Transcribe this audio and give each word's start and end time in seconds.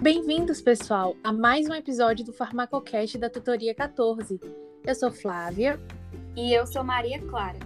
Bem-vindos, 0.00 0.62
pessoal, 0.62 1.16
a 1.24 1.32
mais 1.32 1.68
um 1.68 1.74
episódio 1.74 2.24
do 2.24 2.32
Farmacocast 2.32 3.18
da 3.18 3.28
Tutoria 3.28 3.74
14. 3.74 4.40
Eu 4.86 4.94
sou 4.94 5.10
Flávia. 5.10 5.80
E 6.36 6.52
eu 6.52 6.64
sou 6.68 6.84
Maria 6.84 7.20
Clara. 7.20 7.58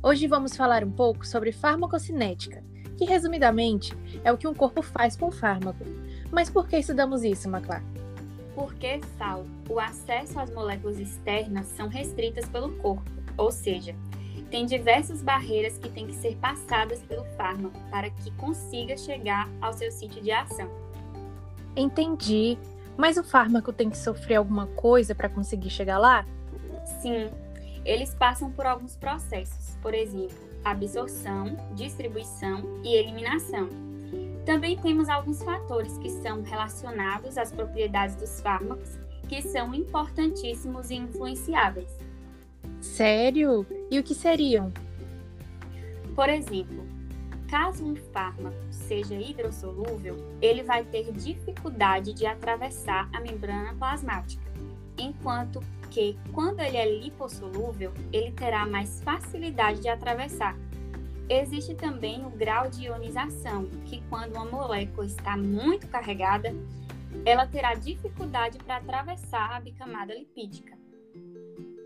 Hoje 0.00 0.28
vamos 0.28 0.56
falar 0.56 0.84
um 0.84 0.92
pouco 0.92 1.26
sobre 1.26 1.50
farmacocinética, 1.50 2.62
que 2.96 3.04
resumidamente 3.04 3.92
é 4.22 4.32
o 4.32 4.38
que 4.38 4.46
um 4.46 4.54
corpo 4.54 4.80
faz 4.80 5.16
com 5.16 5.26
o 5.26 5.32
fármaco. 5.32 5.84
Mas 6.30 6.48
por 6.48 6.68
que 6.68 6.78
estudamos 6.78 7.24
isso, 7.24 7.50
Maclá? 7.50 7.82
Porque, 8.54 9.00
Sal, 9.18 9.44
o 9.68 9.80
acesso 9.80 10.38
às 10.38 10.54
moléculas 10.54 11.00
externas 11.00 11.66
são 11.66 11.88
restritas 11.88 12.48
pelo 12.48 12.76
corpo, 12.76 13.10
ou 13.36 13.50
seja, 13.50 13.92
tem 14.52 14.64
diversas 14.64 15.20
barreiras 15.20 15.78
que 15.78 15.90
têm 15.90 16.06
que 16.06 16.14
ser 16.14 16.36
passadas 16.36 17.00
pelo 17.02 17.24
fármaco 17.36 17.78
para 17.90 18.08
que 18.08 18.30
consiga 18.36 18.96
chegar 18.96 19.48
ao 19.60 19.72
seu 19.72 19.90
sítio 19.90 20.22
de 20.22 20.30
ação. 20.30 20.87
Entendi. 21.78 22.58
Mas 22.96 23.16
o 23.16 23.22
fármaco 23.22 23.72
tem 23.72 23.88
que 23.88 23.96
sofrer 23.96 24.34
alguma 24.34 24.66
coisa 24.66 25.14
para 25.14 25.28
conseguir 25.28 25.70
chegar 25.70 25.98
lá? 25.98 26.26
Sim, 27.00 27.30
eles 27.84 28.12
passam 28.12 28.50
por 28.50 28.66
alguns 28.66 28.96
processos, 28.96 29.76
por 29.80 29.94
exemplo, 29.94 30.36
absorção, 30.64 31.56
distribuição 31.76 32.80
e 32.82 32.96
eliminação. 32.96 33.68
Também 34.44 34.76
temos 34.76 35.08
alguns 35.08 35.42
fatores 35.42 35.96
que 35.98 36.10
são 36.10 36.42
relacionados 36.42 37.38
às 37.38 37.52
propriedades 37.52 38.16
dos 38.16 38.40
fármacos 38.40 38.98
que 39.28 39.42
são 39.42 39.72
importantíssimos 39.72 40.90
e 40.90 40.96
influenciáveis. 40.96 41.90
Sério? 42.80 43.64
E 43.90 43.98
o 43.98 44.02
que 44.02 44.14
seriam? 44.14 44.72
Por 46.16 46.28
exemplo, 46.28 46.87
caso 47.48 47.84
um 47.84 47.96
fármaco 47.96 48.56
seja 48.70 49.14
hidrossolúvel, 49.14 50.16
ele 50.40 50.62
vai 50.62 50.84
ter 50.84 51.10
dificuldade 51.12 52.12
de 52.12 52.26
atravessar 52.26 53.08
a 53.12 53.20
membrana 53.20 53.74
plasmática, 53.74 54.44
enquanto 54.98 55.60
que, 55.90 56.18
quando 56.32 56.60
ele 56.60 56.76
é 56.76 57.00
lipossolúvel, 57.00 57.92
ele 58.12 58.30
terá 58.32 58.66
mais 58.66 59.00
facilidade 59.02 59.80
de 59.80 59.88
atravessar. 59.88 60.56
Existe 61.28 61.74
também 61.74 62.24
o 62.24 62.30
grau 62.30 62.68
de 62.68 62.84
ionização, 62.84 63.66
que 63.86 64.02
quando 64.08 64.34
uma 64.34 64.44
molécula 64.44 65.06
está 65.06 65.36
muito 65.36 65.86
carregada, 65.88 66.54
ela 67.24 67.46
terá 67.46 67.74
dificuldade 67.74 68.58
para 68.58 68.76
atravessar 68.76 69.56
a 69.56 69.60
bicamada 69.60 70.14
lipídica. 70.14 70.77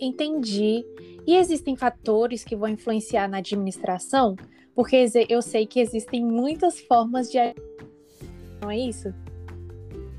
Entendi. 0.03 0.85
E 1.25 1.37
existem 1.37 1.77
fatores 1.77 2.43
que 2.43 2.57
vão 2.57 2.69
influenciar 2.69 3.29
na 3.29 3.37
administração? 3.37 4.35
Porque 4.75 5.07
eu 5.29 5.41
sei 5.41 5.65
que 5.65 5.79
existem 5.79 6.25
muitas 6.25 6.81
formas 6.81 7.31
de. 7.31 7.39
Não 8.61 8.69
é 8.69 8.79
isso? 8.79 9.15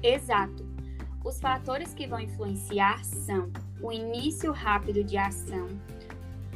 Exato. 0.01 0.65
Os 1.25 1.37
fatores 1.41 1.93
que 1.93 2.07
vão 2.07 2.21
influenciar 2.21 3.03
são 3.03 3.51
o 3.81 3.91
início 3.91 4.53
rápido 4.53 5.03
de 5.03 5.17
ação, 5.17 5.67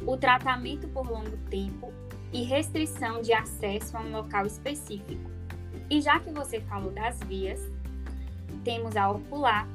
o 0.06 0.16
tratamento 0.16 0.88
por 0.88 1.10
longo 1.10 1.36
tempo 1.50 1.92
e 2.32 2.44
restrição 2.44 3.20
de 3.20 3.34
acesso 3.34 3.94
a 3.94 4.00
um 4.00 4.10
local 4.10 4.46
específico. 4.46 5.30
E 5.90 6.00
já 6.00 6.18
que 6.18 6.30
você 6.30 6.60
falou 6.62 6.92
das 6.92 7.20
vias, 7.20 7.60
temos 8.64 8.96
a 8.96 9.10
ocular, 9.10 9.68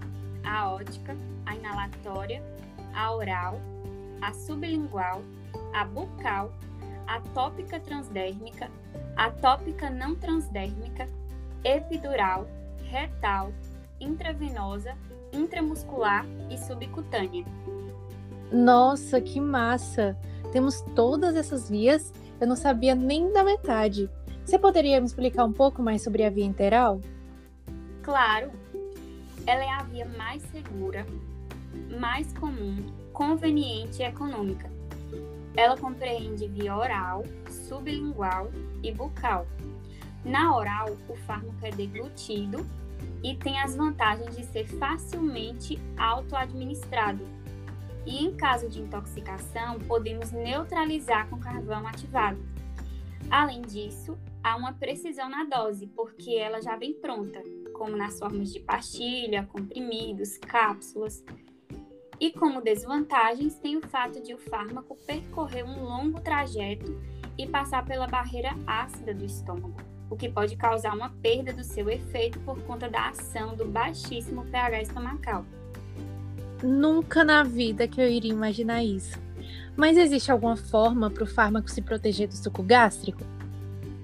a 0.43 0.71
ótica, 0.71 1.15
a 1.45 1.55
inalatória 1.55 2.52
a 2.93 3.13
oral, 3.13 3.59
a 4.21 4.33
sublingual, 4.33 5.21
a 5.73 5.85
bucal, 5.85 6.51
a 7.07 7.19
tópica 7.33 7.79
transdérmica, 7.79 8.69
a 9.15 9.29
tópica 9.29 9.89
não 9.89 10.15
transdérmica, 10.15 11.07
epidural, 11.63 12.47
retal, 12.89 13.51
intravenosa, 13.99 14.95
intramuscular 15.31 16.25
e 16.49 16.57
subcutânea. 16.57 17.45
Nossa, 18.51 19.19
que 19.19 19.39
massa! 19.39 20.17
Temos 20.51 20.81
todas 20.95 21.35
essas 21.35 21.69
vias, 21.69 22.13
eu 22.39 22.47
não 22.47 22.55
sabia 22.55 22.93
nem 22.93 23.31
da 23.31 23.43
metade. 23.43 24.09
Você 24.45 24.59
poderia 24.59 24.99
me 24.99 25.07
explicar 25.07 25.45
um 25.45 25.53
pouco 25.53 25.81
mais 25.81 26.03
sobre 26.03 26.23
a 26.23 26.29
via 26.29 26.45
interal? 26.45 27.01
Claro! 28.03 28.51
Ela 29.47 29.63
é 29.63 29.69
a 29.69 29.83
via 29.83 30.05
mais 30.17 30.43
segura, 30.43 31.05
mais 31.99 32.31
comum, 32.33 32.75
conveniente 33.11 34.01
e 34.01 34.05
econômica. 34.05 34.71
Ela 35.55 35.77
compreende 35.77 36.47
via 36.47 36.75
oral, 36.75 37.23
sublingual 37.49 38.49
e 38.81 38.91
bucal. 38.91 39.45
Na 40.25 40.55
oral, 40.55 40.97
o 41.07 41.15
fármaco 41.15 41.65
é 41.65 41.71
deglutido 41.71 42.65
e 43.21 43.35
tem 43.35 43.59
as 43.59 43.75
vantagens 43.75 44.35
de 44.35 44.45
ser 44.45 44.65
facilmente 44.65 45.79
auto-administrado. 45.97 47.25
E 48.05 48.25
em 48.25 48.35
caso 48.35 48.67
de 48.67 48.81
intoxicação, 48.81 49.79
podemos 49.79 50.31
neutralizar 50.31 51.29
com 51.29 51.39
carvão 51.39 51.87
ativado. 51.87 52.43
Além 53.29 53.61
disso, 53.61 54.17
há 54.43 54.55
uma 54.55 54.73
precisão 54.73 55.29
na 55.29 55.45
dose, 55.45 55.87
porque 55.87 56.35
ela 56.35 56.61
já 56.61 56.75
vem 56.75 56.93
pronta, 56.93 57.41
como 57.73 57.95
nas 57.95 58.19
formas 58.19 58.51
de 58.51 58.59
pastilha, 58.59 59.47
comprimidos, 59.51 60.37
cápsulas. 60.37 61.23
E 62.23 62.31
como 62.31 62.61
desvantagens, 62.61 63.55
tem 63.55 63.75
o 63.75 63.81
fato 63.81 64.21
de 64.23 64.33
o 64.33 64.37
fármaco 64.37 64.97
percorrer 65.05 65.65
um 65.65 65.83
longo 65.83 66.21
trajeto 66.21 66.97
e 67.37 67.45
passar 67.45 67.83
pela 67.83 68.07
barreira 68.07 68.55
ácida 68.65 69.13
do 69.13 69.25
estômago, 69.25 69.75
o 70.09 70.15
que 70.15 70.29
pode 70.29 70.55
causar 70.55 70.95
uma 70.95 71.09
perda 71.21 71.51
do 71.51 71.65
seu 71.65 71.89
efeito 71.89 72.39
por 72.39 72.57
conta 72.61 72.89
da 72.89 73.09
ação 73.09 73.57
do 73.57 73.65
baixíssimo 73.65 74.45
pH 74.45 74.83
estomacal. 74.83 75.45
Nunca 76.63 77.25
na 77.25 77.43
vida 77.43 77.89
que 77.89 77.99
eu 77.99 78.09
iria 78.09 78.31
imaginar 78.31 78.81
isso. 78.81 79.19
Mas 79.75 79.97
existe 79.97 80.31
alguma 80.31 80.55
forma 80.55 81.09
para 81.09 81.25
o 81.25 81.27
fármaco 81.27 81.69
se 81.69 81.81
proteger 81.81 82.29
do 82.29 82.37
suco 82.37 82.63
gástrico? 82.63 83.19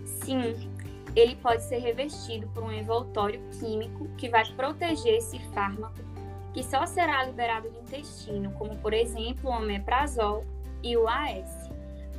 Sim, 0.03 0.69
ele 1.15 1.37
pode 1.37 1.63
ser 1.63 1.77
revestido 1.77 2.49
por 2.49 2.63
um 2.63 2.71
envoltório 2.73 3.39
químico 3.57 4.09
que 4.17 4.27
vai 4.27 4.43
proteger 4.55 5.19
esse 5.19 5.39
fármaco 5.53 6.08
que 6.53 6.63
só 6.63 6.85
será 6.85 7.23
liberado 7.23 7.69
do 7.69 7.79
intestino, 7.79 8.51
como 8.53 8.75
por 8.77 8.93
exemplo 8.93 9.49
o 9.49 9.53
omeprazol 9.53 10.45
e 10.83 10.95
o 10.97 11.07
AS. 11.07 11.69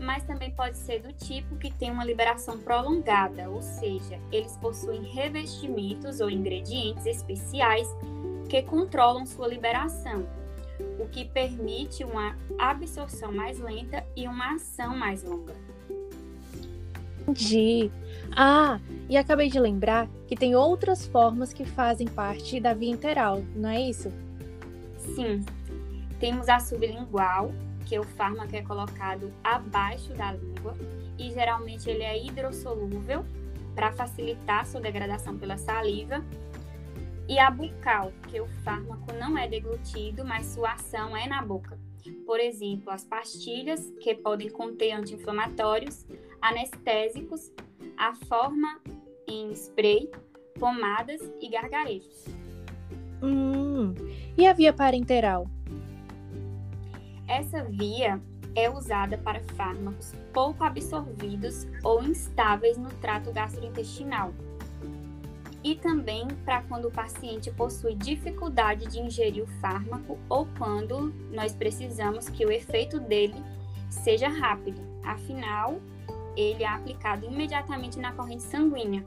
Mas 0.01 0.25
também 0.25 0.51
pode 0.51 0.79
ser 0.79 1.01
do 1.01 1.13
tipo 1.13 1.57
que 1.57 1.73
tem 1.73 1.91
uma 1.91 2.05
liberação 2.05 2.59
prolongada, 2.59 3.51
ou 3.51 3.61
seja, 3.61 4.19
eles 4.33 4.57
possuem 4.57 5.03
revestimentos 5.03 6.21
ou 6.21 6.31
ingredientes 6.31 7.05
especiais 7.05 7.89
que 8.49 8.63
controlam 8.63 9.27
sua 9.27 9.47
liberação, 9.47 10.27
o 10.99 11.07
que 11.07 11.25
permite 11.25 12.03
uma 12.03 12.37
absorção 12.59 13.31
mais 13.31 13.59
lenta 13.59 14.05
e 14.17 14.27
uma 14.27 14.55
ação 14.55 14.97
mais 14.97 15.23
longa. 15.23 15.55
Entendi. 17.27 17.91
Ah, 18.37 18.81
e 19.09 19.17
acabei 19.17 19.49
de 19.49 19.59
lembrar 19.59 20.09
que 20.27 20.37
tem 20.37 20.55
outras 20.55 21.07
formas 21.07 21.53
que 21.53 21.65
fazem 21.65 22.07
parte 22.07 22.61
da 22.61 22.75
via 22.75 22.91
interal, 22.91 23.43
não 23.55 23.69
é 23.69 23.81
isso? 23.81 24.13
Sim. 24.97 25.45
Temos 26.19 26.49
a 26.49 26.59
sublingual, 26.59 27.53
que 27.87 27.99
o 27.99 28.05
fármaco 28.05 28.55
é 28.55 28.63
colocado 28.63 29.33
abaixo 29.43 30.13
da 30.15 30.33
língua 30.33 30.77
e 31.19 31.31
geralmente 31.33 31.91
ele 31.91 32.05
é 32.05 32.25
hidrossolúvel 32.25 33.25
para 33.75 33.93
facilitar 33.93 34.67
sua 34.67 34.81
degradação 34.81 35.37
pela 35.37 35.57
saliva. 35.57 36.25
E 37.29 37.39
a 37.39 37.51
bucal, 37.51 38.13
que 38.29 38.41
o 38.41 38.47
fármaco 38.65 39.13
não 39.15 39.39
é 39.39 39.49
deglutido, 39.49 40.25
mas 40.25 40.47
sua 40.47 40.73
ação 40.73 41.17
é 41.17 41.27
na 41.27 41.43
boca. 41.43 41.79
Por 42.27 42.41
exemplo, 42.41 42.91
as 42.91 43.05
pastilhas, 43.05 43.93
que 44.01 44.15
podem 44.15 44.49
conter 44.49 44.93
anti-inflamatórios, 44.93 46.07
anestésicos, 46.41 47.53
a 47.97 48.15
forma 48.27 48.81
em 49.27 49.53
spray, 49.53 50.10
pomadas 50.59 51.21
e 51.41 51.48
gargarejos. 51.48 52.25
Hum, 53.22 53.95
e 54.37 54.47
a 54.47 54.53
via 54.53 54.72
parenteral? 54.72 55.47
Essa 57.28 57.63
via 57.65 58.21
é 58.54 58.69
usada 58.69 59.16
para 59.19 59.41
fármacos 59.54 60.13
pouco 60.33 60.65
absorvidos 60.65 61.66
ou 61.83 62.03
instáveis 62.03 62.77
no 62.77 62.89
trato 62.95 63.33
gastrointestinal. 63.33 64.33
E 65.63 65.75
também 65.75 66.27
para 66.45 66.63
quando 66.63 66.89
o 66.89 66.91
paciente 66.91 67.51
possui 67.51 67.95
dificuldade 67.95 68.87
de 68.87 68.98
ingerir 68.98 69.45
o 69.45 69.60
fármaco 69.60 70.19
ou 70.28 70.48
quando 70.57 71.13
nós 71.31 71.54
precisamos 71.54 72.28
que 72.31 72.47
o 72.47 72.51
efeito 72.51 72.98
dele 72.98 73.37
seja 73.91 74.28
rápido. 74.28 74.81
Afinal, 75.04 75.78
ele 76.36 76.62
é 76.62 76.68
aplicado 76.68 77.27
imediatamente 77.27 77.98
na 77.98 78.12
corrente 78.12 78.42
sanguínea. 78.42 79.04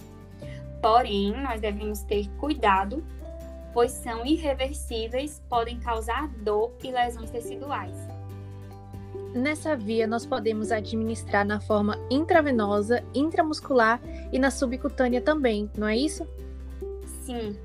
Porém, 0.82 1.32
nós 1.42 1.62
devemos 1.62 2.02
ter 2.02 2.28
cuidado 2.38 3.04
pois 3.74 3.92
são 3.92 4.26
irreversíveis, 4.26 5.42
podem 5.50 5.80
causar 5.80 6.28
dor 6.28 6.72
e 6.84 6.92
lesões 6.92 7.32
teciduais. 7.32 7.96
Nessa 9.34 9.76
via, 9.76 10.06
nós 10.06 10.26
podemos 10.26 10.72
administrar 10.72 11.44
na 11.44 11.60
forma 11.60 11.98
intravenosa, 12.10 13.04
intramuscular 13.16 14.00
e 14.32 14.38
na 14.38 14.52
subcutânea 14.52 15.22
também, 15.22 15.70
não 15.76 15.88
é 15.88 15.98
isso? 15.98 16.28
Sim, 17.26 17.58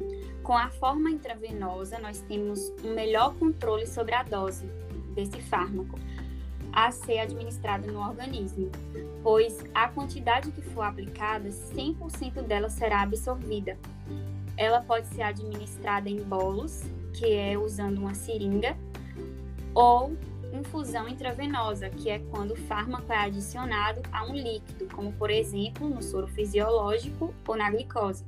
com 0.43 0.57
a 0.57 0.71
forma 0.71 1.11
intravenosa, 1.11 1.99
nós 1.99 2.23
temos 2.23 2.73
um 2.83 2.95
melhor 2.95 3.35
controle 3.35 3.87
sobre 3.87 4.15
a 4.15 4.23
dose 4.23 4.67
desse 5.15 5.43
fármaco 5.43 5.99
a 6.79 6.93
ser 6.93 7.19
administrada 7.19 7.91
no 7.91 7.99
organismo, 7.99 8.71
pois 9.21 9.65
a 9.75 9.89
quantidade 9.89 10.53
que 10.53 10.63
for 10.63 10.83
aplicada, 10.83 11.49
100% 11.49 12.43
dela 12.43 12.69
será 12.69 13.03
absorvida. 13.03 13.77
Ela 14.57 14.81
pode 14.81 15.09
ser 15.09 15.23
administrada 15.23 16.09
em 16.09 16.23
bolos, 16.23 16.85
que 17.13 17.33
é 17.33 17.59
usando 17.59 17.99
uma 17.99 18.15
seringa, 18.15 18.77
ou 19.75 20.17
infusão 20.53 21.09
intravenosa, 21.09 21.91
que 21.91 22.11
é 22.11 22.21
quando 22.21 22.53
o 22.53 22.57
fármaco 22.57 23.13
é 23.13 23.25
adicionado 23.25 24.01
a 24.13 24.25
um 24.25 24.35
líquido, 24.35 24.87
como 24.95 25.13
por 25.13 25.33
exemplo 25.33 25.89
no 25.89 26.01
soro 26.01 26.29
fisiológico 26.29 27.35
ou 27.45 27.57
na 27.57 27.73
glicose. 27.73 28.25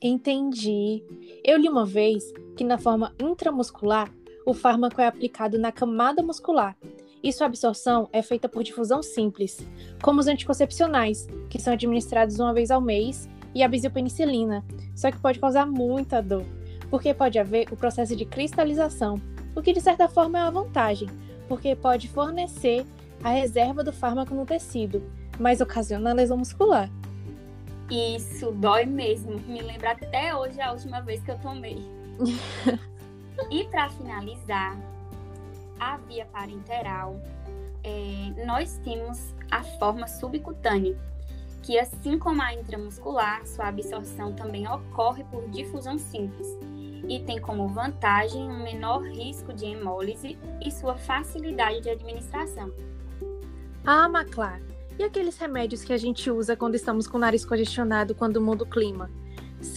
Entendi. 0.00 1.04
Eu 1.44 1.58
li 1.58 1.68
uma 1.68 1.84
vez 1.84 2.24
que 2.56 2.64
na 2.64 2.78
forma 2.78 3.14
intramuscular, 3.20 4.10
o 4.46 4.54
fármaco 4.54 4.98
é 4.98 5.06
aplicado 5.06 5.58
na 5.58 5.70
camada 5.70 6.22
muscular 6.22 6.74
e 7.24 7.32
sua 7.32 7.46
absorção 7.46 8.06
é 8.12 8.20
feita 8.20 8.50
por 8.50 8.62
difusão 8.62 9.02
simples, 9.02 9.66
como 10.02 10.20
os 10.20 10.26
anticoncepcionais, 10.26 11.26
que 11.48 11.58
são 11.58 11.72
administrados 11.72 12.38
uma 12.38 12.52
vez 12.52 12.70
ao 12.70 12.82
mês, 12.82 13.26
e 13.54 13.62
a 13.62 13.68
bisiopenicilina, 13.68 14.62
só 14.94 15.10
que 15.10 15.18
pode 15.18 15.38
causar 15.38 15.64
muita 15.64 16.20
dor, 16.20 16.44
porque 16.90 17.14
pode 17.14 17.38
haver 17.38 17.72
o 17.72 17.76
processo 17.76 18.14
de 18.14 18.26
cristalização, 18.26 19.18
o 19.56 19.62
que 19.62 19.72
de 19.72 19.80
certa 19.80 20.06
forma 20.06 20.38
é 20.38 20.42
uma 20.42 20.62
vantagem, 20.62 21.08
porque 21.48 21.74
pode 21.74 22.08
fornecer 22.08 22.84
a 23.22 23.30
reserva 23.30 23.82
do 23.82 23.92
fármaco 23.92 24.34
no 24.34 24.44
tecido, 24.44 25.02
mas 25.38 25.62
ocasiona 25.62 26.12
lesão 26.12 26.36
muscular. 26.36 26.90
Isso 27.90 28.50
dói 28.52 28.84
mesmo. 28.84 29.38
Me 29.46 29.62
lembra 29.62 29.92
até 29.92 30.34
hoje 30.34 30.60
a 30.60 30.72
última 30.72 31.00
vez 31.00 31.22
que 31.22 31.30
eu 31.30 31.38
tomei. 31.38 31.78
e 33.50 33.64
para 33.64 33.90
finalizar, 33.90 34.76
a 35.84 35.96
via 35.98 36.24
parenteral, 36.26 37.20
é, 37.82 38.44
nós 38.46 38.78
temos 38.82 39.34
a 39.50 39.62
forma 39.62 40.08
subcutânea, 40.08 40.96
que 41.62 41.78
assim 41.78 42.18
como 42.18 42.40
a 42.42 42.54
intramuscular, 42.54 43.46
sua 43.46 43.68
absorção 43.68 44.32
também 44.32 44.66
ocorre 44.66 45.24
por 45.24 45.48
difusão 45.50 45.98
simples 45.98 46.48
e 47.08 47.20
tem 47.20 47.38
como 47.40 47.68
vantagem 47.68 48.42
um 48.42 48.62
menor 48.62 49.02
risco 49.02 49.52
de 49.52 49.66
hemólise 49.66 50.38
e 50.64 50.70
sua 50.70 50.96
facilidade 50.96 51.82
de 51.82 51.90
administração. 51.90 52.72
Ah, 53.84 54.08
Maclar, 54.08 54.60
e 54.98 55.04
aqueles 55.04 55.36
remédios 55.36 55.84
que 55.84 55.92
a 55.92 55.98
gente 55.98 56.30
usa 56.30 56.56
quando 56.56 56.74
estamos 56.74 57.06
com 57.06 57.18
o 57.18 57.20
nariz 57.20 57.44
congestionado 57.44 58.14
quando 58.14 58.40
muda 58.40 58.64
o 58.64 58.68
clima? 58.68 59.10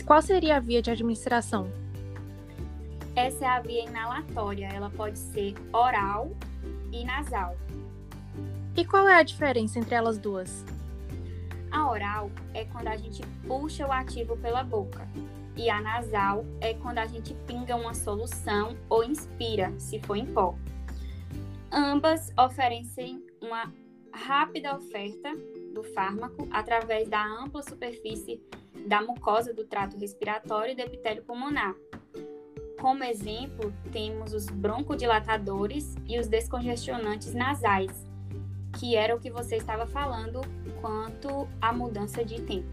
Qual 0.05 0.21
seria 0.21 0.57
a 0.57 0.59
via 0.59 0.81
de 0.81 0.91
administração? 0.91 1.69
Essa 3.17 3.45
é 3.45 3.47
a 3.47 3.59
via 3.59 3.83
inalatória, 3.83 4.67
ela 4.67 4.91
pode 4.91 5.17
ser 5.17 5.55
oral 5.73 6.37
e 6.91 7.03
nasal. 7.03 7.57
E 8.75 8.85
qual 8.85 9.07
é 9.07 9.15
a 9.15 9.23
diferença 9.23 9.79
entre 9.79 9.95
elas 9.95 10.19
duas? 10.19 10.63
A 11.71 11.89
oral 11.89 12.29
é 12.53 12.65
quando 12.65 12.89
a 12.89 12.95
gente 12.95 13.25
puxa 13.47 13.87
o 13.87 13.91
ativo 13.91 14.37
pela 14.37 14.63
boca, 14.63 15.07
e 15.55 15.67
a 15.67 15.81
nasal 15.81 16.45
é 16.61 16.75
quando 16.75 16.99
a 16.99 17.07
gente 17.07 17.33
pinga 17.47 17.75
uma 17.75 17.95
solução 17.95 18.77
ou 18.87 19.03
inspira, 19.03 19.73
se 19.79 19.99
for 20.01 20.15
em 20.15 20.27
pó. 20.27 20.55
Ambas 21.71 22.31
oferecem 22.37 23.25
uma 23.41 23.73
rápida 24.13 24.75
oferta 24.75 25.35
do 25.73 25.81
fármaco 25.81 26.47
através 26.51 27.09
da 27.09 27.25
ampla 27.25 27.63
superfície 27.63 28.39
da 28.87 29.01
mucosa 29.01 29.55
do 29.55 29.65
trato 29.65 29.97
respiratório 29.97 30.73
e 30.73 30.75
do 30.75 30.81
epitélio 30.81 31.23
pulmonar, 31.23 31.75
como 32.79 33.03
exemplo, 33.03 33.73
temos 33.91 34.33
os 34.33 34.45
broncodilatadores 34.45 35.95
e 36.07 36.19
os 36.19 36.27
descongestionantes 36.27 37.33
nasais, 37.33 37.91
que 38.73 38.95
era 38.95 39.15
o 39.15 39.19
que 39.19 39.31
você 39.31 39.55
estava 39.57 39.87
falando 39.87 40.41
quanto 40.79 41.47
à 41.59 41.73
mudança 41.73 42.23
de 42.23 42.41
tempo. 42.41 42.67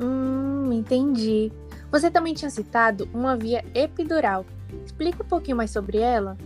Hum, 0.00 0.72
entendi. 0.72 1.52
Você 1.90 2.10
também 2.10 2.34
tinha 2.34 2.50
citado 2.50 3.08
uma 3.12 3.36
via 3.36 3.64
epidural. 3.74 4.44
Explica 4.84 5.22
um 5.22 5.26
pouquinho 5.26 5.56
mais 5.56 5.70
sobre 5.70 5.98
ela. 5.98 6.36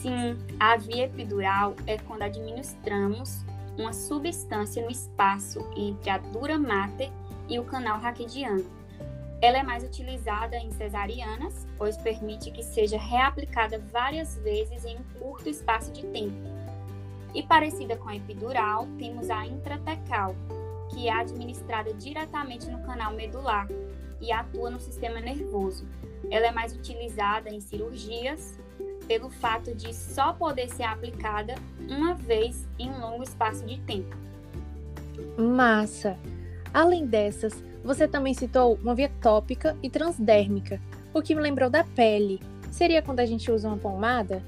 Sim, 0.00 0.36
a 0.58 0.76
via 0.76 1.06
epidural 1.06 1.74
é 1.86 1.98
quando 1.98 2.22
administramos 2.22 3.44
uma 3.78 3.92
substância 3.92 4.82
no 4.84 4.90
espaço 4.90 5.60
entre 5.76 6.10
a 6.10 6.18
dura 6.18 6.58
mater 6.58 7.10
e 7.48 7.58
o 7.58 7.64
canal 7.64 7.98
raquidiano 7.98 8.64
ela 9.44 9.58
é 9.58 9.62
mais 9.62 9.84
utilizada 9.84 10.56
em 10.56 10.70
cesarianas, 10.70 11.66
pois 11.76 11.98
permite 11.98 12.50
que 12.50 12.62
seja 12.62 12.96
reaplicada 12.96 13.78
várias 13.78 14.38
vezes 14.38 14.86
em 14.86 14.96
um 14.96 15.02
curto 15.20 15.50
espaço 15.50 15.92
de 15.92 16.02
tempo. 16.06 16.34
E 17.34 17.42
parecida 17.42 17.94
com 17.94 18.08
a 18.08 18.16
epidural, 18.16 18.88
temos 18.98 19.28
a 19.28 19.44
intratecal, 19.44 20.34
que 20.88 21.08
é 21.08 21.12
administrada 21.12 21.92
diretamente 21.92 22.70
no 22.70 22.82
canal 22.86 23.12
medular 23.12 23.68
e 24.18 24.32
atua 24.32 24.70
no 24.70 24.80
sistema 24.80 25.20
nervoso. 25.20 25.86
Ela 26.30 26.46
é 26.46 26.50
mais 26.50 26.74
utilizada 26.74 27.50
em 27.50 27.60
cirurgias 27.60 28.58
pelo 29.06 29.28
fato 29.28 29.74
de 29.74 29.94
só 29.94 30.32
poder 30.32 30.70
ser 30.70 30.84
aplicada 30.84 31.54
uma 31.86 32.14
vez 32.14 32.66
em 32.78 32.88
um 32.88 32.98
longo 32.98 33.22
espaço 33.22 33.62
de 33.66 33.78
tempo. 33.80 34.16
Massa! 35.36 36.16
Além 36.72 37.06
dessas, 37.06 37.62
você 37.84 38.08
também 38.08 38.32
citou 38.32 38.78
uma 38.82 38.94
via 38.94 39.12
tópica 39.20 39.76
e 39.82 39.90
transdérmica, 39.90 40.80
o 41.12 41.20
que 41.20 41.34
me 41.34 41.42
lembrou 41.42 41.68
da 41.68 41.84
pele. 41.84 42.40
Seria 42.70 43.02
quando 43.02 43.20
a 43.20 43.26
gente 43.26 43.52
usa 43.52 43.68
uma 43.68 43.76
pomada? 43.76 44.42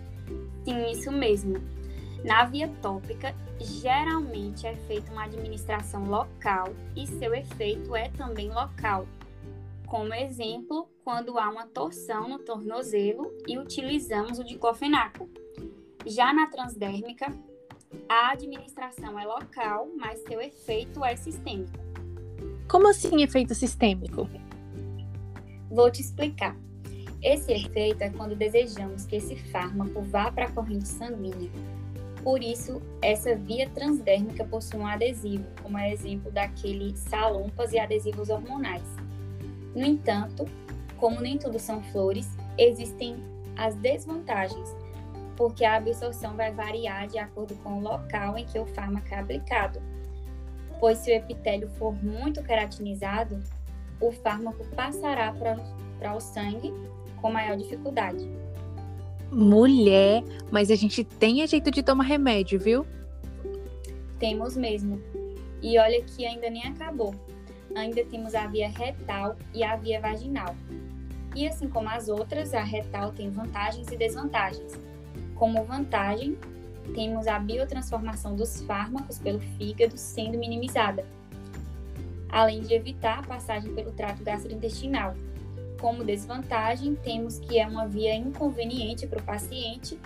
Sim, 0.65 0.91
isso 0.91 1.13
mesmo. 1.13 1.59
Na 2.25 2.47
via 2.47 2.67
tópica, 2.81 3.35
geralmente 3.61 4.67
é 4.67 4.75
feita 4.75 5.13
uma 5.13 5.25
administração 5.25 6.05
local 6.05 6.69
e 6.97 7.07
seu 7.07 7.35
efeito 7.35 7.95
é 7.95 8.09
também 8.09 8.49
local. 8.49 9.07
Como 9.87 10.13
exemplo, 10.15 10.89
quando 11.05 11.39
há 11.39 11.49
uma 11.49 11.67
torção 11.67 12.29
no 12.29 12.39
tornozelo 12.39 13.33
e 13.47 13.59
utilizamos 13.59 14.39
o 14.39 14.45
diclofenaco. 14.45 15.29
Já 16.05 16.33
na 16.33 16.49
transdérmica, 16.49 17.27
a 18.09 18.31
administração 18.33 19.19
é 19.19 19.25
local, 19.25 19.89
mas 19.97 20.21
seu 20.21 20.41
efeito 20.41 21.05
é 21.05 21.15
sistêmico. 21.15 21.79
Como 22.69 22.89
assim 22.89 23.23
efeito 23.23 23.55
sistêmico? 23.55 24.29
Vou 25.71 25.89
te 25.89 26.01
explicar. 26.01 26.57
Esse 27.23 27.53
efeito 27.53 28.03
é 28.03 28.11
quando 28.11 28.35
desejamos 28.35 29.07
que 29.07 29.17
esse 29.17 29.37
fármaco 29.37 30.03
vá 30.03 30.33
para 30.33 30.47
a 30.47 30.51
corrente 30.51 30.89
sanguínea. 30.89 31.51
Por 32.25 32.43
isso, 32.43 32.83
essa 33.01 33.37
via 33.37 33.69
transdérmica 33.71 34.45
possui 34.45 34.81
um 34.81 34.87
adesivo, 34.87 35.45
como 35.63 35.79
é 35.79 35.93
exemplo 35.93 36.31
daquele 36.33 36.97
salompas 36.97 37.73
e 37.73 37.79
adesivos 37.79 38.31
hormonais. 38.31 38.83
No 39.73 39.85
entanto, 39.85 40.45
como 40.97 41.21
nem 41.21 41.39
tudo 41.39 41.61
são 41.61 41.81
flores, 41.85 42.29
existem 42.59 43.17
as 43.57 43.77
desvantagens, 43.77 44.75
porque 45.37 45.65
a 45.65 45.77
absorção 45.77 46.35
vai 46.35 46.53
variar 46.53 47.07
de 47.07 47.19
acordo 47.19 47.55
com 47.63 47.79
o 47.79 47.81
local 47.81 48.37
em 48.37 48.45
que 48.45 48.59
o 48.59 48.67
fármaco 48.67 49.07
é 49.13 49.21
aplicado 49.21 49.81
pois 50.79 50.99
se 50.99 51.11
o 51.11 51.15
epitélio 51.15 51.69
for 51.79 51.95
muito 52.03 52.43
queratinizado, 52.43 53.43
o 54.01 54.13
fármaco 54.13 54.65
passará 54.75 55.33
para 55.33 56.15
o 56.15 56.21
sangue 56.21 56.73
com 57.21 57.31
maior 57.31 57.57
dificuldade. 57.57 58.29
Mulher, 59.31 60.23
mas 60.51 60.71
a 60.71 60.77
gente 60.77 61.03
tem 61.03 61.47
jeito 61.47 61.71
de 61.71 61.83
tomar 61.83 62.05
remédio, 62.05 62.61
viu? 62.61 62.87
Temos 64.19 64.57
mesmo. 64.57 65.01
E 65.63 65.79
olha 65.79 66.03
que 66.03 66.25
ainda 66.25 66.49
nem 66.49 66.63
acabou. 66.65 67.15
Ainda 67.75 68.05
temos 68.05 68.35
a 68.35 68.47
via 68.47 68.69
retal 68.69 69.37
e 69.53 69.65
a 69.65 69.77
via 69.77 70.01
vaginal. 70.01 70.55
E 71.35 71.47
assim 71.47 71.69
como 71.69 71.89
as 71.89 72.09
outras, 72.09 72.55
a 72.55 72.63
retal 72.63 73.13
tem 73.13 73.31
vantagens 73.31 73.89
e 73.89 73.97
desvantagens. 73.97 74.73
Como 75.35 75.65
vantagem, 75.65 76.39
temos 76.95 77.27
a 77.27 77.39
biotransformação 77.39 78.37
dos 78.37 78.61
fármacos 78.63 79.19
pelo 79.19 79.41
fígado 79.41 79.97
sendo 79.97 80.39
minimizada, 80.39 81.05
além 82.29 82.61
de 82.63 82.75
evitar 82.75 83.21
a 83.21 83.23
passagem 83.23 83.75
pelo 83.75 83.93
trato 83.93 84.23
gastrointestinal. 84.23 85.15
Como 85.81 86.05
desvantagem, 86.05 86.95
temos 86.95 87.39
que 87.39 87.59
é 87.59 87.67
uma 87.67 87.87
via 87.87 88.15
inconveniente 88.15 89.07
para 89.07 89.21
o 89.21 89.25
paciente 89.25 89.99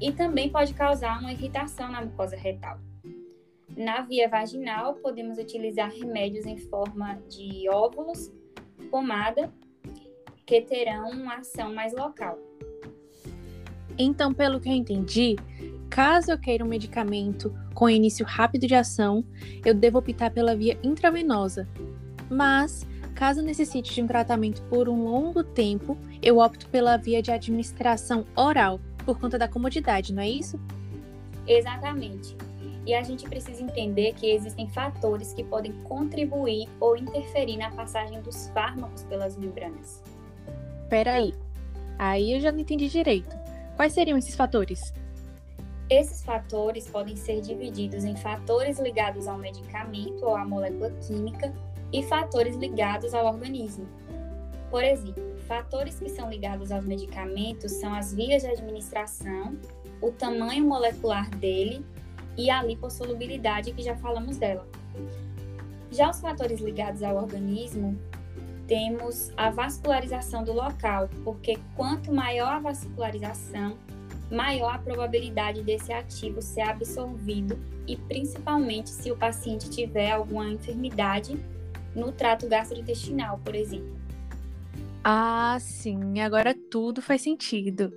e 0.00 0.12
também 0.12 0.50
pode 0.50 0.74
causar 0.74 1.20
uma 1.20 1.32
irritação 1.32 1.90
na 1.90 2.00
mucosa 2.00 2.36
retal. 2.36 2.78
Na 3.76 4.02
via 4.02 4.28
vaginal, 4.28 4.94
podemos 4.94 5.36
utilizar 5.36 5.90
remédios 5.90 6.46
em 6.46 6.56
forma 6.56 7.18
de 7.28 7.68
óvulos, 7.68 8.30
pomada, 8.90 9.52
que 10.46 10.60
terão 10.60 11.10
uma 11.10 11.36
ação 11.36 11.74
mais 11.74 11.92
local. 11.92 12.38
Então, 13.98 14.32
pelo 14.32 14.60
que 14.60 14.68
eu 14.68 14.72
entendi, 14.72 15.36
Caso 15.90 16.32
eu 16.32 16.38
queira 16.38 16.64
um 16.64 16.68
medicamento 16.68 17.54
com 17.74 17.88
início 17.88 18.26
rápido 18.26 18.66
de 18.66 18.74
ação, 18.74 19.24
eu 19.64 19.74
devo 19.74 19.98
optar 19.98 20.30
pela 20.30 20.56
via 20.56 20.78
intravenosa. 20.82 21.68
Mas, 22.28 22.86
Caso 23.14 23.42
necessite 23.42 23.94
de 23.94 24.02
um 24.02 24.06
tratamento 24.08 24.60
por 24.62 24.88
um 24.88 25.04
longo 25.04 25.44
tempo, 25.44 25.96
eu 26.20 26.38
opto 26.38 26.68
pela 26.68 26.96
via 26.96 27.22
de 27.22 27.30
administração 27.30 28.26
oral, 28.34 28.80
por 29.04 29.20
conta 29.20 29.38
da 29.38 29.46
comodidade, 29.46 30.12
não 30.12 30.22
é 30.22 30.28
isso? 30.28 30.58
Exatamente. 31.46 32.36
E 32.84 32.92
a 32.92 33.02
gente 33.02 33.24
precisa 33.28 33.62
entender 33.62 34.14
que 34.14 34.30
existem 34.30 34.68
fatores 34.68 35.32
que 35.32 35.44
podem 35.44 35.72
contribuir 35.84 36.68
ou 36.80 36.96
interferir 36.96 37.56
na 37.56 37.70
passagem 37.70 38.20
dos 38.20 38.48
fármacos 38.48 39.04
pelas 39.04 39.36
membranas. 39.36 40.02
Peraí, 40.90 41.32
aí 41.98 42.32
eu 42.32 42.40
já 42.40 42.50
não 42.50 42.58
entendi 42.58 42.88
direito. 42.88 43.34
Quais 43.76 43.92
seriam 43.92 44.18
esses 44.18 44.34
fatores? 44.34 44.92
Esses 45.90 46.22
fatores 46.24 46.88
podem 46.88 47.14
ser 47.14 47.40
divididos 47.40 48.04
em 48.04 48.16
fatores 48.16 48.78
ligados 48.78 49.28
ao 49.28 49.36
medicamento 49.36 50.24
ou 50.24 50.34
à 50.34 50.44
molécula 50.44 50.90
química 51.06 51.52
e 51.92 52.02
fatores 52.02 52.56
ligados 52.56 53.12
ao 53.12 53.26
organismo. 53.26 53.86
Por 54.70 54.82
exemplo, 54.82 55.22
fatores 55.46 55.98
que 55.98 56.08
são 56.08 56.30
ligados 56.30 56.72
aos 56.72 56.84
medicamentos 56.84 57.72
são 57.72 57.94
as 57.94 58.14
vias 58.14 58.42
de 58.42 58.48
administração, 58.48 59.56
o 60.00 60.10
tamanho 60.10 60.66
molecular 60.66 61.28
dele 61.36 61.84
e 62.36 62.50
a 62.50 62.62
lipossolubilidade, 62.62 63.72
que 63.72 63.82
já 63.82 63.94
falamos 63.96 64.36
dela. 64.38 64.66
Já 65.90 66.10
os 66.10 66.20
fatores 66.20 66.60
ligados 66.60 67.02
ao 67.02 67.16
organismo, 67.16 67.96
temos 68.66 69.30
a 69.36 69.50
vascularização 69.50 70.42
do 70.42 70.52
local, 70.52 71.08
porque 71.22 71.58
quanto 71.76 72.12
maior 72.12 72.54
a 72.54 72.58
vascularização, 72.58 73.76
maior 74.30 74.74
a 74.74 74.78
probabilidade 74.78 75.62
desse 75.62 75.92
ativo 75.92 76.40
ser 76.40 76.62
absorvido 76.62 77.58
e 77.86 77.96
principalmente 77.96 78.90
se 78.90 79.10
o 79.10 79.16
paciente 79.16 79.68
tiver 79.70 80.12
alguma 80.12 80.48
enfermidade 80.48 81.38
no 81.94 82.10
trato 82.10 82.48
gastrointestinal, 82.48 83.40
por 83.44 83.54
exemplo. 83.54 83.94
Ah, 85.06 85.58
sim, 85.60 86.18
agora 86.20 86.56
tudo 86.70 87.02
faz 87.02 87.20
sentido. 87.20 87.92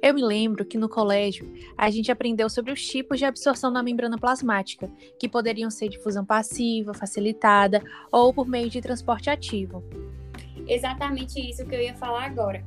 Eu 0.00 0.14
me 0.14 0.22
lembro 0.22 0.64
que 0.64 0.78
no 0.78 0.88
colégio 0.88 1.52
a 1.76 1.90
gente 1.90 2.12
aprendeu 2.12 2.48
sobre 2.48 2.70
os 2.72 2.80
tipos 2.80 3.18
de 3.18 3.24
absorção 3.24 3.68
na 3.68 3.82
membrana 3.82 4.16
plasmática, 4.16 4.88
que 5.18 5.28
poderiam 5.28 5.70
ser 5.70 5.88
difusão 5.88 6.24
passiva, 6.24 6.94
facilitada 6.94 7.82
ou 8.12 8.32
por 8.32 8.46
meio 8.46 8.70
de 8.70 8.80
transporte 8.80 9.28
ativo. 9.28 9.82
Exatamente 10.68 11.40
isso 11.40 11.66
que 11.66 11.74
eu 11.74 11.80
ia 11.80 11.96
falar 11.96 12.26
agora. 12.26 12.64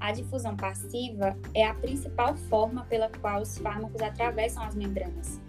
A 0.00 0.12
difusão 0.12 0.56
passiva 0.56 1.36
é 1.54 1.66
a 1.66 1.74
principal 1.74 2.36
forma 2.36 2.84
pela 2.84 3.10
qual 3.20 3.42
os 3.42 3.58
fármacos 3.58 4.00
atravessam 4.02 4.62
as 4.62 4.74
membranas. 4.74 5.40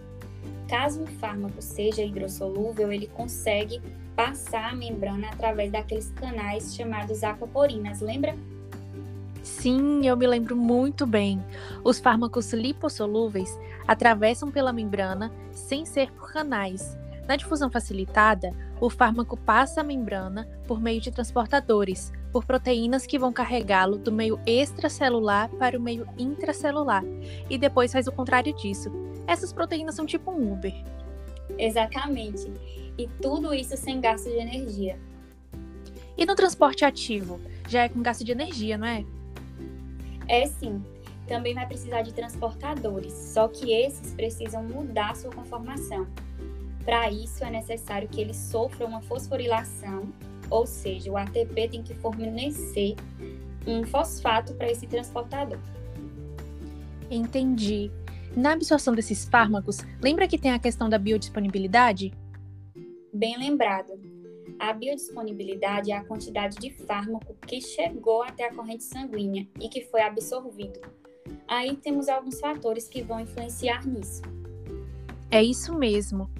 Caso 0.68 1.02
o 1.02 1.06
fármaco 1.06 1.62
seja 1.62 2.02
hidrossolúvel, 2.02 2.92
ele 2.92 3.06
consegue 3.06 3.80
passar 4.14 4.72
a 4.72 4.74
membrana 4.74 5.28
através 5.28 5.72
daqueles 5.72 6.10
canais 6.12 6.74
chamados 6.74 7.22
aquaporinas, 7.22 8.00
lembra? 8.00 8.36
Sim, 9.42 10.06
eu 10.06 10.16
me 10.16 10.26
lembro 10.26 10.54
muito 10.54 11.06
bem. 11.06 11.42
Os 11.82 11.98
fármacos 11.98 12.52
lipossolúveis 12.52 13.58
atravessam 13.86 14.50
pela 14.50 14.72
membrana 14.72 15.32
sem 15.50 15.86
ser 15.86 16.12
por 16.12 16.32
canais. 16.32 16.98
Na 17.26 17.36
difusão 17.36 17.70
facilitada, 17.70 18.52
o 18.80 18.90
fármaco 18.90 19.36
passa 19.36 19.80
a 19.80 19.84
membrana 19.84 20.48
por 20.66 20.80
meio 20.80 21.00
de 21.00 21.10
transportadores, 21.10 22.12
por 22.32 22.44
proteínas 22.44 23.06
que 23.06 23.18
vão 23.18 23.32
carregá-lo 23.32 23.96
do 23.96 24.12
meio 24.12 24.38
extracelular 24.46 25.48
para 25.50 25.78
o 25.78 25.80
meio 25.80 26.06
intracelular, 26.18 27.04
e 27.48 27.56
depois 27.56 27.92
faz 27.92 28.06
o 28.06 28.12
contrário 28.12 28.52
disso. 28.54 28.90
Essas 29.26 29.52
proteínas 29.52 29.94
são 29.94 30.06
tipo 30.06 30.30
um 30.30 30.52
Uber. 30.52 30.74
Exatamente. 31.58 32.50
E 32.96 33.06
tudo 33.20 33.54
isso 33.54 33.76
sem 33.76 34.00
gasto 34.00 34.28
de 34.28 34.36
energia. 34.36 34.98
E 36.16 36.26
no 36.26 36.34
transporte 36.34 36.84
ativo? 36.84 37.40
Já 37.68 37.84
é 37.84 37.88
com 37.88 38.02
gasto 38.02 38.24
de 38.24 38.32
energia, 38.32 38.76
não 38.76 38.86
é? 38.86 39.04
É 40.26 40.46
sim. 40.46 40.82
Também 41.26 41.54
vai 41.54 41.66
precisar 41.66 42.02
de 42.02 42.12
transportadores, 42.12 43.12
só 43.12 43.48
que 43.48 43.72
esses 43.72 44.14
precisam 44.14 44.62
mudar 44.62 45.14
sua 45.14 45.30
conformação. 45.30 46.06
Para 46.84 47.10
isso 47.10 47.44
é 47.44 47.50
necessário 47.50 48.08
que 48.08 48.20
ele 48.20 48.32
sofra 48.32 48.86
uma 48.86 49.02
fosforilação, 49.02 50.08
ou 50.50 50.66
seja, 50.66 51.10
o 51.10 51.16
ATP 51.16 51.68
tem 51.68 51.82
que 51.82 51.94
fornecer 51.94 52.94
um 53.66 53.84
fosfato 53.84 54.54
para 54.54 54.70
esse 54.70 54.86
transportador. 54.86 55.58
Entendi. 57.10 57.90
Na 58.36 58.52
absorção 58.52 58.94
desses 58.94 59.24
fármacos, 59.24 59.78
lembra 60.02 60.28
que 60.28 60.38
tem 60.38 60.52
a 60.52 60.58
questão 60.58 60.88
da 60.88 60.98
biodisponibilidade? 60.98 62.12
Bem 63.12 63.38
lembrado. 63.38 63.92
A 64.58 64.72
biodisponibilidade 64.72 65.90
é 65.90 65.96
a 65.96 66.04
quantidade 66.04 66.56
de 66.56 66.70
fármaco 66.84 67.34
que 67.46 67.60
chegou 67.60 68.22
até 68.22 68.48
a 68.48 68.54
corrente 68.54 68.84
sanguínea 68.84 69.46
e 69.60 69.68
que 69.68 69.82
foi 69.84 70.02
absorvido. 70.02 70.80
Aí 71.46 71.76
temos 71.76 72.08
alguns 72.08 72.38
fatores 72.40 72.88
que 72.88 73.02
vão 73.02 73.20
influenciar 73.20 73.86
nisso. 73.86 74.22
É 75.30 75.42
isso 75.42 75.74
mesmo. 75.74 76.30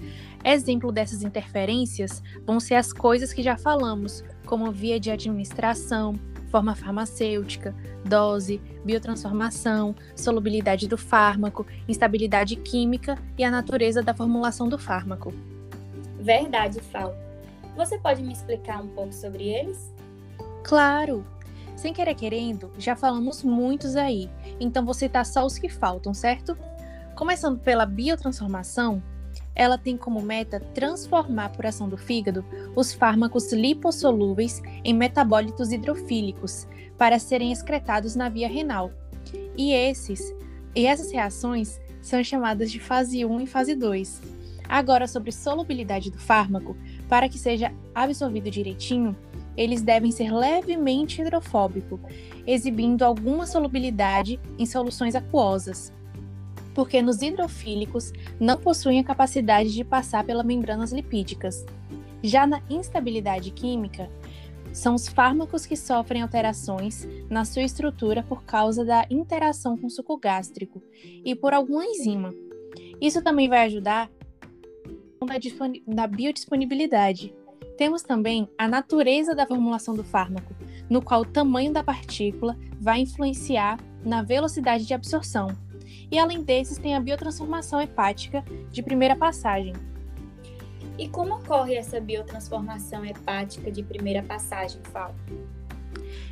Exemplo 0.43 0.91
dessas 0.91 1.21
interferências 1.21 2.23
vão 2.45 2.59
ser 2.59 2.75
as 2.75 2.93
coisas 2.93 3.33
que 3.33 3.43
já 3.43 3.57
falamos, 3.57 4.23
como 4.45 4.71
via 4.71 4.99
de 4.99 5.11
administração, 5.11 6.15
forma 6.49 6.75
farmacêutica, 6.75 7.75
dose, 8.05 8.61
biotransformação, 8.83 9.95
solubilidade 10.15 10.87
do 10.87 10.97
fármaco, 10.97 11.65
instabilidade 11.87 12.55
química 12.55 13.17
e 13.37 13.43
a 13.43 13.51
natureza 13.51 14.01
da 14.01 14.13
formulação 14.13 14.67
do 14.67 14.77
fármaco. 14.77 15.33
Verdade, 16.19 16.79
Fal. 16.81 17.15
Você 17.75 17.97
pode 17.97 18.21
me 18.21 18.33
explicar 18.33 18.81
um 18.81 18.87
pouco 18.87 19.13
sobre 19.13 19.47
eles? 19.47 19.93
Claro! 20.63 21.25
Sem 21.75 21.93
querer 21.93 22.13
querendo, 22.15 22.71
já 22.77 22.93
falamos 22.93 23.41
muitos 23.41 23.95
aí, 23.95 24.29
então 24.59 24.83
vou 24.83 24.93
citar 24.93 25.25
só 25.25 25.45
os 25.45 25.57
que 25.57 25.69
faltam, 25.69 26.13
certo? 26.13 26.57
Começando 27.15 27.57
pela 27.57 27.85
biotransformação, 27.85 29.01
ela 29.59 29.77
tem 29.77 29.97
como 29.97 30.21
meta 30.21 30.57
transformar 30.73 31.49
por 31.49 31.65
ação 31.65 31.89
do 31.89 31.97
fígado 31.97 32.45
os 32.77 32.93
fármacos 32.93 33.51
lipossolúveis 33.51 34.61
em 34.85 34.93
metabólitos 34.93 35.73
hidrofílicos 35.73 36.65
para 36.97 37.19
serem 37.19 37.51
excretados 37.51 38.15
na 38.15 38.29
via 38.29 38.47
renal. 38.47 38.89
E 39.57 39.73
esses 39.73 40.33
e 40.73 40.85
essas 40.85 41.11
reações 41.11 41.77
são 42.01 42.23
chamadas 42.23 42.71
de 42.71 42.79
fase 42.79 43.25
1 43.25 43.41
e 43.41 43.45
fase 43.45 43.75
2. 43.75 44.21
Agora, 44.69 45.07
sobre 45.07 45.33
solubilidade 45.33 46.09
do 46.09 46.17
fármaco, 46.17 46.77
para 47.09 47.27
que 47.27 47.37
seja 47.37 47.69
absorvido 47.93 48.49
direitinho, 48.49 49.13
eles 49.57 49.81
devem 49.81 50.09
ser 50.09 50.31
levemente 50.31 51.21
hidrofóbicos, 51.21 51.99
exibindo 52.47 53.03
alguma 53.03 53.45
solubilidade 53.45 54.39
em 54.57 54.65
soluções 54.65 55.15
aquosas, 55.15 55.91
porque 56.79 57.01
nos 57.01 57.21
hidrofílicos 57.21 58.13
não 58.39 58.57
possuem 58.57 59.01
a 59.01 59.03
capacidade 59.03 59.73
de 59.73 59.83
passar 59.83 60.23
pelas 60.23 60.45
membranas 60.45 60.93
lipídicas. 60.93 61.65
Já 62.23 62.47
na 62.47 62.61
instabilidade 62.69 63.51
química, 63.51 64.09
são 64.71 64.95
os 64.95 65.05
fármacos 65.05 65.65
que 65.65 65.75
sofrem 65.75 66.21
alterações 66.21 67.05
na 67.29 67.43
sua 67.43 67.63
estrutura 67.63 68.23
por 68.23 68.45
causa 68.45 68.85
da 68.85 69.05
interação 69.09 69.75
com 69.75 69.87
o 69.87 69.89
suco 69.89 70.15
gástrico 70.15 70.81
e 71.03 71.35
por 71.35 71.53
alguma 71.53 71.83
enzima. 71.83 72.33
Isso 73.01 73.21
também 73.21 73.49
vai 73.49 73.65
ajudar 73.65 74.09
da 75.85 76.07
biodisponibilidade. 76.07 77.35
Temos 77.77 78.03
também 78.03 78.47
a 78.57 78.69
natureza 78.69 79.35
da 79.35 79.45
formulação 79.45 79.95
do 79.95 80.03
fármaco, 80.05 80.55
no 80.89 81.01
qual 81.01 81.23
o 81.23 81.25
tamanho 81.25 81.73
da 81.73 81.83
partícula 81.83 82.57
vai 82.79 83.01
influenciar 83.01 83.77
na 84.01 84.23
velocidade 84.23 84.85
de 84.85 84.93
absorção. 84.93 85.49
E 86.11 86.17
além 86.17 86.41
desses, 86.41 86.77
tem 86.77 86.95
a 86.95 86.99
biotransformação 86.99 87.81
hepática 87.81 88.43
de 88.71 88.81
primeira 88.81 89.15
passagem. 89.15 89.73
E 90.97 91.07
como 91.07 91.35
ocorre 91.35 91.75
essa 91.75 91.99
biotransformação 91.99 93.05
hepática 93.05 93.71
de 93.71 93.83
primeira 93.83 94.21
passagem, 94.23 94.81
Fal? 94.91 95.15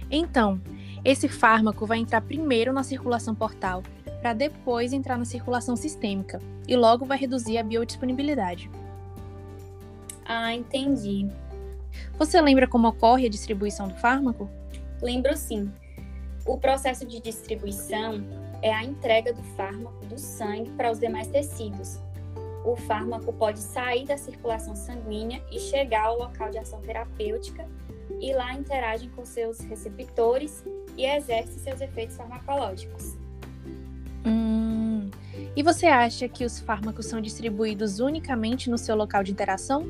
Então, 0.10 0.60
esse 1.06 1.30
fármaco 1.30 1.86
vai 1.86 2.00
entrar 2.00 2.22
primeiro 2.22 2.74
na 2.74 2.84
circulação 2.84 3.36
portal, 3.36 3.84
para 4.22 4.34
depois 4.34 4.94
entrar 4.94 5.18
na 5.18 5.26
circulação 5.26 5.76
sistêmica, 5.76 6.42
e 6.68 6.76
logo 6.76 7.06
vai 7.06 7.18
reduzir 7.18 7.58
a 7.58 7.64
biodisponibilidade. 7.64 8.70
Ah, 10.26 10.54
entendi. 10.54 11.30
Você 12.18 12.42
lembra 12.42 12.68
como 12.68 12.88
ocorre 12.88 13.28
a 13.28 13.30
distribuição 13.30 13.88
do 13.88 13.96
fármaco? 13.96 14.50
Lembro 15.02 15.36
sim. 15.38 15.72
O 16.46 16.58
processo 16.58 17.06
de 17.06 17.22
distribuição 17.22 18.24
é 18.62 18.74
a 18.74 18.84
entrega 18.84 19.34
do 19.34 19.44
fármaco 19.56 20.06
do 20.06 20.18
sangue 20.18 20.70
para 20.72 20.92
os 20.92 21.00
demais 21.00 21.28
tecidos. 21.28 22.00
O 22.66 22.76
fármaco 22.76 23.32
pode 23.32 23.60
sair 23.60 24.06
da 24.06 24.18
circulação 24.18 24.76
sanguínea 24.76 25.42
e 25.52 25.60
chegar 25.60 26.06
ao 26.06 26.20
local 26.20 26.50
de 26.50 26.58
ação 26.58 26.82
terapêutica 26.82 27.68
e 28.20 28.34
lá 28.34 28.54
interagem 28.54 29.10
com 29.12 29.26
seus 29.26 29.60
receptores 29.60 30.64
e 30.98 31.06
exerce 31.06 31.60
seus 31.60 31.80
efeitos 31.80 32.18
farmacológicos. 32.18 33.16
Hum, 34.26 35.10
e 35.56 35.64
você 35.64 35.86
acha 35.86 36.28
que 36.28 36.44
os 36.44 36.60
fármacos 36.60 37.06
são 37.06 37.22
distribuídos 37.22 38.00
unicamente 38.00 38.70
no 38.70 38.78
seu 38.78 38.96
local 38.96 39.24
de 39.24 39.32
interação? 39.32 39.88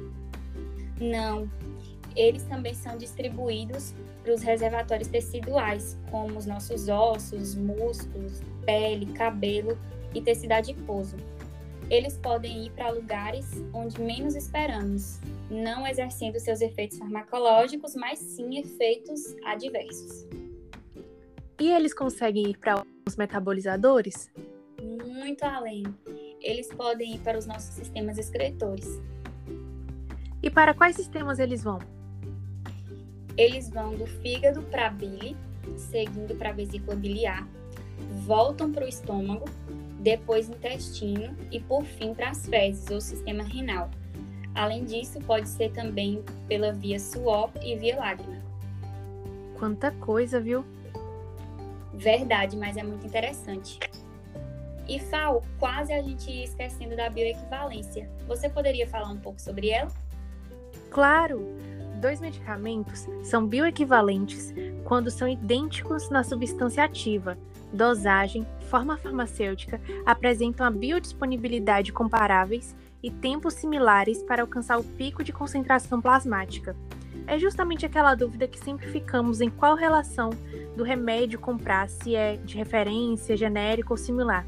Não. 0.99 1.49
Eles 2.17 2.43
também 2.43 2.73
são 2.73 2.97
distribuídos 2.97 3.93
para 4.23 4.33
os 4.33 4.41
reservatórios 4.41 5.07
teciduais, 5.07 5.97
como 6.09 6.37
os 6.37 6.47
nossos 6.47 6.89
ossos, 6.89 7.53
músculos, 7.55 8.41
pele, 8.65 9.05
cabelo 9.13 9.77
e 10.13 10.21
tecido 10.21 10.53
adiposo. 10.53 11.15
Eles 11.89 12.17
podem 12.17 12.65
ir 12.65 12.71
para 12.71 12.89
lugares 12.89 13.45
onde 13.71 14.01
menos 14.01 14.35
esperamos, 14.35 15.21
não 15.49 15.87
exercendo 15.87 16.39
seus 16.39 16.59
efeitos 16.59 16.97
farmacológicos, 16.97 17.95
mas 17.95 18.19
sim 18.19 18.57
efeitos 18.57 19.21
adversos. 19.45 20.27
E 21.59 21.71
eles 21.71 21.93
conseguem 21.93 22.49
ir 22.49 22.57
para 22.57 22.83
os 23.07 23.15
metabolizadores? 23.15 24.29
Muito 25.05 25.43
além. 25.43 25.83
Eles 26.41 26.67
podem 26.73 27.15
ir 27.15 27.19
para 27.19 27.37
os 27.37 27.45
nossos 27.45 27.73
sistemas 27.75 28.17
excretores. 28.17 28.87
E 30.43 30.49
para 30.49 30.73
quais 30.73 30.95
sistemas 30.95 31.39
eles 31.39 31.63
vão? 31.63 31.79
Eles 33.37 33.69
vão 33.69 33.95
do 33.95 34.07
fígado 34.07 34.63
para 34.63 34.87
a 34.87 34.89
bile, 34.89 35.37
seguindo 35.77 36.35
para 36.35 36.49
a 36.49 36.53
vesícula 36.53 36.95
biliar, 36.95 37.47
voltam 38.25 38.71
para 38.71 38.85
o 38.85 38.87
estômago, 38.87 39.45
depois 39.99 40.49
intestino 40.49 41.35
e 41.51 41.59
por 41.59 41.83
fim 41.83 42.13
para 42.13 42.29
as 42.29 42.47
fezes 42.47 42.89
ou 42.89 42.99
sistema 42.99 43.43
renal. 43.43 43.89
Além 44.55 44.85
disso, 44.85 45.19
pode 45.19 45.47
ser 45.47 45.71
também 45.71 46.23
pela 46.47 46.73
via 46.73 46.99
suor 46.99 47.51
e 47.61 47.75
via 47.75 47.97
lágrima. 47.97 48.41
Quanta 49.59 49.91
coisa, 49.91 50.39
viu? 50.39 50.65
Verdade, 51.93 52.57
mas 52.57 52.75
é 52.75 52.83
muito 52.83 53.05
interessante. 53.05 53.79
E 54.87 54.99
Fal, 54.99 55.43
quase 55.59 55.91
a 55.91 56.01
gente 56.01 56.31
ia 56.31 56.45
esquecendo 56.45 56.95
da 56.95 57.09
bioequivalência. 57.09 58.09
Você 58.27 58.49
poderia 58.49 58.87
falar 58.87 59.09
um 59.09 59.19
pouco 59.19 59.39
sobre 59.41 59.69
ela? 59.69 59.91
Claro! 60.89 61.55
Dois 61.99 62.21
medicamentos 62.21 63.07
são 63.23 63.47
bioequivalentes 63.47 64.53
quando 64.83 65.09
são 65.09 65.27
idênticos 65.27 66.11
na 66.11 66.23
substância 66.23 66.83
ativa, 66.83 67.35
dosagem, 67.73 68.45
forma 68.69 68.97
farmacêutica, 68.97 69.81
apresentam 70.05 70.65
a 70.65 70.69
biodisponibilidade 70.69 71.91
comparáveis 71.91 72.75
e 73.01 73.09
tempos 73.09 73.55
similares 73.55 74.21
para 74.21 74.43
alcançar 74.43 74.77
o 74.77 74.83
pico 74.83 75.23
de 75.23 75.33
concentração 75.33 75.99
plasmática. 75.99 76.75
É 77.25 77.39
justamente 77.39 77.85
aquela 77.85 78.13
dúvida 78.13 78.47
que 78.47 78.59
sempre 78.59 78.87
ficamos 78.87 79.41
em 79.41 79.49
qual 79.49 79.75
relação 79.75 80.29
do 80.75 80.83
remédio 80.83 81.39
comprar, 81.39 81.89
se 81.89 82.15
é 82.15 82.37
de 82.37 82.57
referência, 82.57 83.35
genérico 83.35 83.93
ou 83.93 83.97
similar. 83.97 84.45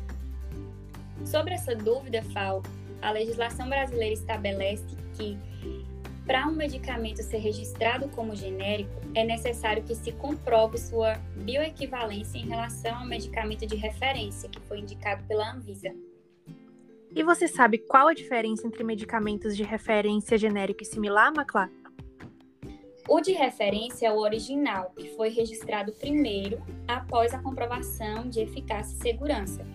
Sobre 1.26 1.56
essa 1.56 1.76
dúvida, 1.76 2.22
Fal, 2.32 2.62
a 3.02 3.12
legislação 3.12 3.68
brasileira 3.68 4.14
estabelece 4.14 4.86
que 5.16 5.38
para 6.30 6.48
um 6.48 6.52
medicamento 6.52 7.24
ser 7.24 7.40
registrado 7.40 8.08
como 8.10 8.36
genérico, 8.36 9.02
é 9.16 9.24
necessário 9.24 9.82
que 9.82 9.96
se 9.96 10.12
comprove 10.12 10.78
sua 10.78 11.16
bioequivalência 11.38 12.38
em 12.38 12.46
relação 12.46 13.00
ao 13.00 13.08
medicamento 13.08 13.66
de 13.66 13.76
referência 13.76 14.48
que 14.48 14.60
foi 14.68 14.78
indicado 14.78 15.24
pela 15.24 15.52
Anvisa. 15.52 15.92
E 17.16 17.24
você 17.24 17.48
sabe 17.48 17.80
qual 17.80 18.10
a 18.10 18.14
diferença 18.14 18.68
entre 18.68 18.84
medicamentos 18.84 19.58
de 19.58 19.64
referência 19.64 20.38
genérico 20.38 20.84
e 20.84 20.86
similar, 20.86 21.34
Maclá? 21.34 21.68
O 23.08 23.20
de 23.22 23.32
referência 23.32 24.06
é 24.06 24.12
o 24.12 24.20
original, 24.20 24.94
que 24.96 25.10
foi 25.16 25.30
registrado 25.30 25.92
primeiro 25.94 26.62
após 26.88 27.34
a 27.34 27.42
comprovação 27.42 28.30
de 28.30 28.40
eficácia 28.42 28.96
e 28.96 29.02
segurança. 29.02 29.66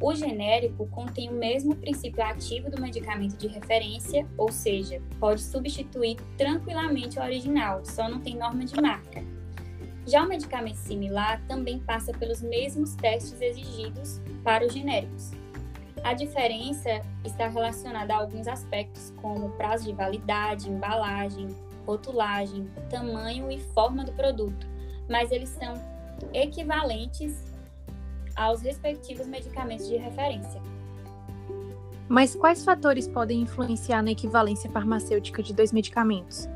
O 0.00 0.14
genérico 0.14 0.86
contém 0.86 1.28
o 1.28 1.34
mesmo 1.34 1.76
princípio 1.76 2.24
ativo 2.24 2.70
do 2.70 2.80
medicamento 2.80 3.36
de 3.36 3.46
referência, 3.48 4.26
ou 4.38 4.50
seja, 4.50 5.02
pode 5.18 5.42
substituir 5.42 6.16
tranquilamente 6.38 7.18
o 7.18 7.22
original, 7.22 7.84
só 7.84 8.08
não 8.08 8.18
tem 8.18 8.34
norma 8.34 8.64
de 8.64 8.80
marca. 8.80 9.22
Já 10.06 10.24
o 10.24 10.28
medicamento 10.28 10.78
similar 10.78 11.42
também 11.46 11.78
passa 11.80 12.12
pelos 12.12 12.40
mesmos 12.40 12.94
testes 12.94 13.38
exigidos 13.42 14.22
para 14.42 14.66
os 14.66 14.72
genéricos. 14.72 15.32
A 16.02 16.14
diferença 16.14 17.02
está 17.22 17.46
relacionada 17.48 18.14
a 18.14 18.16
alguns 18.16 18.48
aspectos, 18.48 19.12
como 19.20 19.50
prazo 19.50 19.84
de 19.84 19.92
validade, 19.92 20.70
embalagem, 20.70 21.48
rotulagem, 21.86 22.66
tamanho 22.88 23.50
e 23.50 23.60
forma 23.74 24.02
do 24.02 24.12
produto, 24.12 24.66
mas 25.10 25.30
eles 25.30 25.50
são 25.50 25.74
equivalentes 26.32 27.49
aos 28.40 28.62
respectivos 28.62 29.26
medicamentos 29.26 29.86
de 29.86 29.96
referência. 29.96 30.62
Mas 32.08 32.34
quais 32.34 32.64
fatores 32.64 33.06
podem 33.06 33.42
influenciar 33.42 34.02
na 34.02 34.10
equivalência 34.10 34.70
farmacêutica 34.70 35.42
de 35.42 35.52
dois 35.52 35.72
medicamentos? 35.72 36.48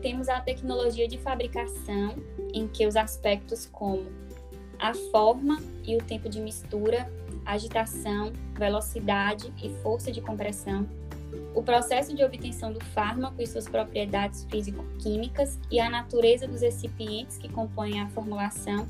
Temos 0.00 0.28
a 0.28 0.40
tecnologia 0.40 1.08
de 1.08 1.18
fabricação, 1.18 2.14
em 2.54 2.68
que 2.68 2.86
os 2.86 2.96
aspectos 2.96 3.66
como 3.66 4.06
a 4.78 4.94
forma 5.10 5.60
e 5.84 5.96
o 5.96 5.98
tempo 5.98 6.28
de 6.28 6.40
mistura, 6.40 7.10
agitação, 7.44 8.32
velocidade 8.54 9.52
e 9.60 9.70
força 9.82 10.12
de 10.12 10.20
compressão 10.20 10.86
o 11.54 11.62
processo 11.62 12.14
de 12.14 12.22
obtenção 12.22 12.72
do 12.72 12.82
fármaco 12.84 13.42
e 13.42 13.46
suas 13.46 13.68
propriedades 13.68 14.46
físico-químicas 14.50 15.58
e 15.70 15.80
a 15.80 15.90
natureza 15.90 16.46
dos 16.46 16.60
recipientes 16.60 17.36
que 17.36 17.48
compõem 17.48 18.00
a 18.00 18.08
formulação, 18.08 18.86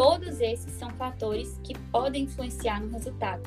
todos 0.00 0.40
esses 0.40 0.72
são 0.72 0.88
fatores 0.92 1.60
que 1.62 1.78
podem 1.90 2.22
influenciar 2.22 2.80
no 2.80 2.88
resultado. 2.88 3.42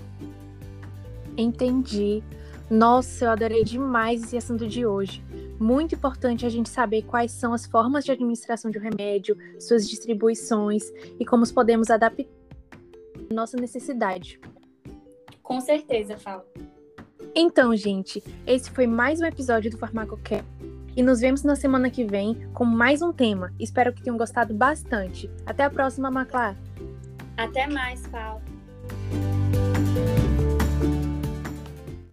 Entendi. 1.36 2.24
Nossa, 2.70 3.26
eu 3.26 3.32
adorei 3.32 3.64
demais 3.64 4.22
esse 4.22 4.38
assunto 4.38 4.68
de 4.68 4.86
hoje. 4.86 5.24
Muito 5.60 5.96
importante 5.96 6.46
a 6.46 6.50
gente 6.50 6.70
saber 6.70 7.02
quais 7.02 7.32
são 7.32 7.54
as 7.54 7.66
formas 7.66 8.06
de 8.06 8.12
administração 8.12 8.70
de 8.70 8.78
um 8.78 8.82
remédio, 8.82 9.36
suas 9.60 9.90
distribuições 9.90 10.84
e 11.20 11.26
como 11.26 11.44
podemos 11.52 11.90
adaptar 11.90 12.30
à 13.32 13.34
nossa 13.34 13.58
necessidade. 13.58 14.40
Com 15.42 15.60
certeza, 15.60 16.18
Fal. 16.18 16.46
Então, 17.34 17.76
gente, 17.76 18.24
esse 18.46 18.70
foi 18.70 18.86
mais 18.86 19.20
um 19.20 19.26
episódio 19.26 19.72
do 19.72 19.78
Farmacocast. 19.80 20.46
E 20.96 21.02
nos 21.02 21.20
vemos 21.20 21.44
na 21.44 21.56
semana 21.56 21.90
que 21.90 22.06
vem 22.06 22.48
com 22.54 22.66
mais 22.66 23.02
um 23.02 23.12
tema. 23.12 23.52
Espero 23.60 23.92
que 23.92 24.02
tenham 24.02 24.18
gostado 24.18 24.54
bastante. 24.54 25.30
Até 25.46 25.64
a 25.64 25.70
próxima, 25.70 26.12
Maclar. 26.12 26.56
Até 27.36 27.68
mais, 27.68 28.06
Paulo. 28.08 28.53